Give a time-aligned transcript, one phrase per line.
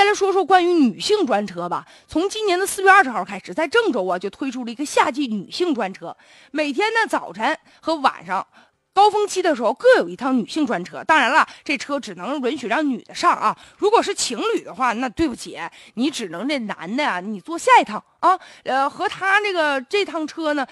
[0.00, 1.86] 再来说说关于女性专车吧。
[2.08, 6.16] 从今年的四月二十号开始，在郑州啊就推出了一个夏季女性专车，
[6.52, 8.46] 每天呢早晨和晚上。
[8.94, 11.04] 高峰期的时候，各有一趟女性专车。
[11.04, 13.54] 当然了，这车只能允许让女的上啊。
[13.76, 15.58] 如果是情侣的话，那对不起，
[15.92, 18.40] 你只能这男的呀，你坐下一趟啊。
[18.64, 20.66] 呃，和他那个这趟车呢，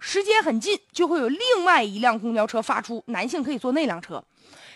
[0.00, 4.20] 时间很近，就会有另外一辆公交车发出，男性可以坐那辆车。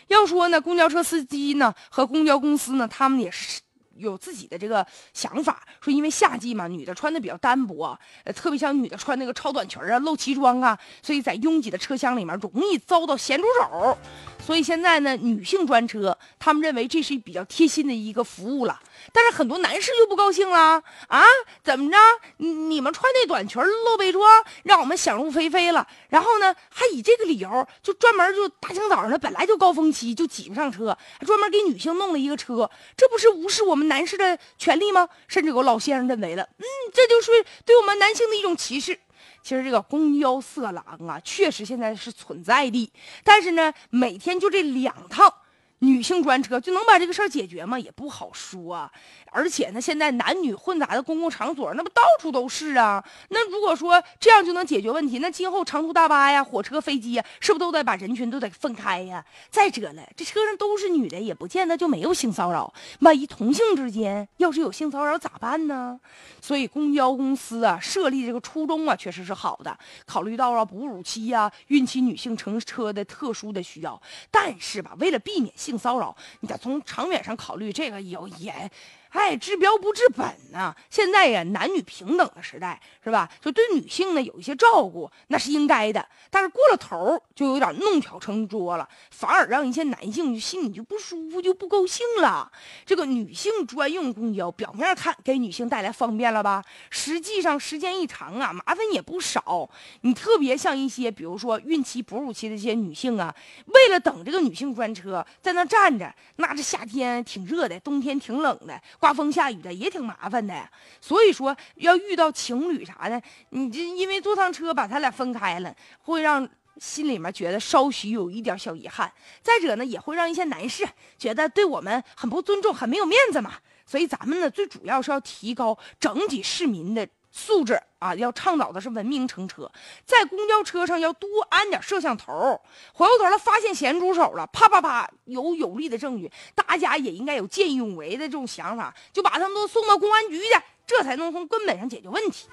[0.07, 3.56] 要说呢，公交车司机呢和公交公司呢，他们也是。
[3.99, 13.97] 有自己的这个想法，说因为夏季嘛，女的穿的比较单薄，呃，特别像女的穿那个超短裙啊、露脐装啊，所以在拥挤的车厢里面容易遭到咸猪手。
[14.47, 18.81] 所以现在呢，女性专车，他们认为这是比较贴心的一个服务了。
[19.13, 21.25] 但是很多男士就不高兴了啊，
[21.65, 21.99] 怎么着？
[22.37, 24.25] 你你们穿那短裙露背装，
[24.63, 25.85] 让我们想入非非了。
[26.11, 35.09] 然后呢，还以这个理由，就专门就大清早上的本来就高峰期就挤不上车，还专门给女性弄了一个车，这不是无视我们男士的权利吗？
[35.27, 39.01] 甚至有老先生认为了，嗯，这就是对我们男性的一种歧视。
[39.43, 42.93] 其实这个公交色狼啊，确实现在是存在的，
[43.25, 45.33] 但是呢，每天就这两趟。
[45.81, 47.79] 女性专车就能把这个事儿解决吗？
[47.79, 48.75] 也不好说。
[48.75, 48.91] 啊
[49.33, 53.05] 而且呢，现在男女混杂的公共场所那不到处都是啊。
[53.29, 59.23] 那如果说这样就能解决问题，那今后长途大巴呀、火车、飞机呀，是不是都得把人群都得分开呀？
[59.51, 62.73] 再者了，这车上都是女的，也不见得就没有性骚扰。
[63.01, 66.01] 万一同性之间要是有性骚扰咋办呢？
[66.41, 74.01] 所以公交公司啊设立这个初衷啊确实是好的，考虑到啊哺乳期呀、孕期女性乘车的特殊的需要。
[74.31, 78.71] 但是吧，为了避免性骚扰，你得从长远上考虑，这个有也。
[79.11, 80.75] 哎，治标不治本呐！
[80.91, 83.29] 现在呀，男女平等的时代是吧？
[83.41, 86.07] 就对女性呢有一些照顾，那是应该的。
[86.31, 92.51] 但是过了头就有点弄巧成拙了，反而让一些男性就心里就不舒服，就不高兴了。
[92.85, 96.63] 这个女性专用公交，表面看给女性带来方便了吧？
[96.91, 99.69] 实际上时间一长啊，麻烦也不少。
[100.03, 103.35] 你特别像一些，比如说孕期、哺乳期的这些女性啊，
[103.67, 108.79] 为了等这个女性专车，在那站着，那这夏天挺热的，冬天挺冷的。
[108.99, 110.69] 刮风下雨的也挺麻烦的，
[111.01, 113.21] 所以说要遇到情侣啥的，
[113.51, 116.49] 你这因为坐趟车把他俩分开了，会让
[116.79, 119.11] 心里面觉得稍许有一点小遗憾。
[119.43, 120.87] 再者呢，也会让一些男士
[121.19, 123.55] 觉得对我们很不尊重，很没有面子嘛。
[123.85, 127.07] 所以咱们呢，最主要是要提高整体市民的。
[127.39, 129.71] 素质啊，要倡导的是文明乘车，
[130.07, 132.59] 在公交车上要多安点摄像头，
[132.95, 140.47] 回过头来发现咸猪手了，啪啪啪，有有力的证据，大家也应该有见义勇为的这种想法，就把他们都送到公安局去，
[140.87, 142.49] 这才能从根本上解决问题。